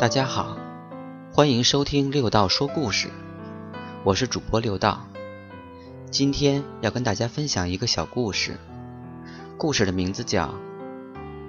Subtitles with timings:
[0.00, 0.56] 大家好，
[1.30, 3.10] 欢迎收听六道说故事，
[4.02, 5.06] 我是主播六道。
[6.10, 8.58] 今天要跟大家分享一个小故事，
[9.58, 10.46] 故事的名字叫《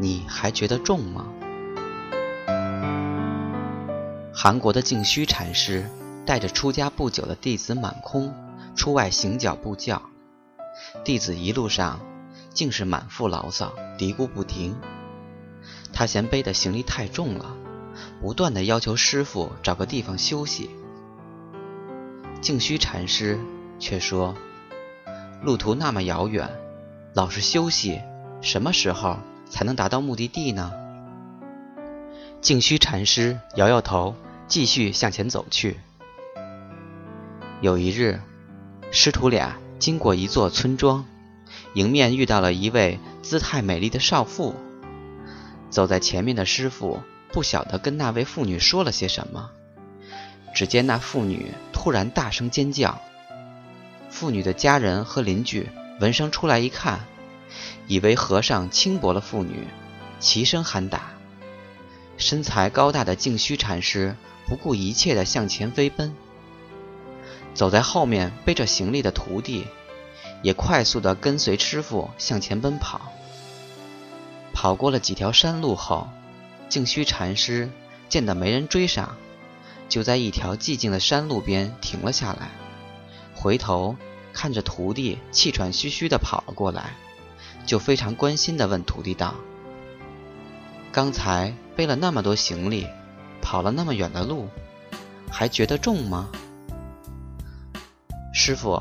[0.00, 1.26] 你还觉得重吗》。
[4.34, 5.88] 韩国的净虚禅师
[6.26, 8.34] 带着出家不久的弟子满空
[8.74, 10.02] 出外行脚布教，
[11.04, 12.00] 弟子一路上
[12.52, 14.76] 竟是满腹牢骚，嘀咕不停。
[15.92, 17.54] 他嫌背的行李太重了，
[18.20, 20.70] 不断的要求师傅找个地方休息。
[22.42, 23.38] 净虚禅师
[23.78, 24.34] 却说
[25.42, 26.48] ：“路途那么遥远，
[27.14, 28.00] 老是休息，
[28.42, 29.16] 什么时候
[29.48, 30.70] 才能达到目的地呢？”
[32.42, 34.14] 净虚禅师摇摇头，
[34.46, 35.78] 继续向前走去。
[37.62, 38.20] 有一日，
[38.90, 41.04] 师徒俩经过一座村庄，
[41.74, 44.54] 迎面遇到了一位姿态美丽的少妇。
[45.68, 47.00] 走在前面的师傅
[47.32, 49.50] 不晓得跟那位妇女说了些什么，
[50.54, 53.00] 只见那妇女突然大声尖叫。
[54.10, 55.68] 妇女的家人和邻居
[56.00, 57.00] 闻声出来一看，
[57.86, 59.66] 以为和尚轻薄了妇女，
[60.18, 61.12] 齐声喊打。
[62.16, 64.14] 身材高大的净虚禅师
[64.46, 66.14] 不顾一切地向前飞奔。
[67.54, 69.66] 走在后面背着行李的徒弟
[70.42, 73.00] 也快速地跟随师傅向前奔跑。
[74.52, 76.08] 跑过了几条山路后，
[76.70, 77.68] 净虚禅师
[78.08, 79.16] 见到没人追上，
[79.88, 82.52] 就在一条寂静的山路边停了下来，
[83.34, 83.96] 回头
[84.32, 86.94] 看着徒弟气喘吁吁地跑了过来，
[87.66, 89.34] 就非常关心地问徒弟道
[90.92, 92.86] ：“刚才背了那么多行李，
[93.42, 94.48] 跑了那么远的路，
[95.28, 96.28] 还觉得重吗？”
[98.32, 98.80] 师傅，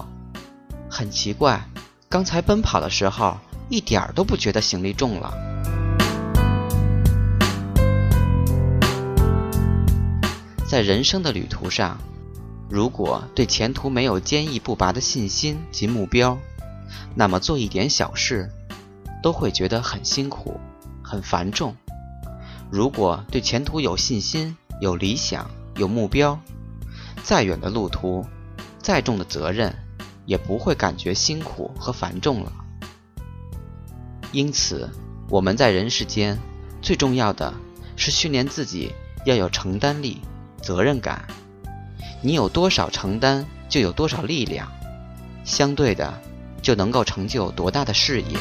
[0.92, 1.68] 很奇怪，
[2.08, 5.49] 刚才奔跑的时候一点儿都不觉得行李重了。
[10.70, 11.98] 在人生的旅途上，
[12.70, 16.38] 如果对前途没有坚毅不拔的信心及目标，
[17.16, 18.48] 那么做一点小事
[19.24, 20.60] 都会觉得很辛苦、
[21.04, 21.76] 很繁重。
[22.70, 26.40] 如果对前途有信心、有理想、有目标，
[27.24, 28.24] 再远的路途、
[28.78, 29.76] 再重的责任，
[30.28, 32.54] 也不会感觉辛苦和繁重了。
[34.32, 34.88] 因此，
[35.32, 36.38] 我们在人世间
[36.80, 37.52] 最重要的
[37.96, 38.92] 是训练自己
[39.26, 40.22] 要有承担力。
[40.70, 41.26] 责任感，
[42.22, 44.72] 你有多少承担，就有多少力量，
[45.44, 46.14] 相对的，
[46.62, 48.38] 就能够成就多大的事业。